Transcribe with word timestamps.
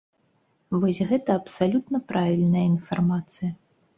Вось, 0.85 0.99
гэта 1.09 1.35
абсалютна 1.41 2.01
правільная 2.13 2.65
інфармацыя. 2.73 3.51